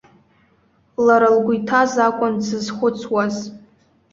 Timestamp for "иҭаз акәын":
1.57-2.33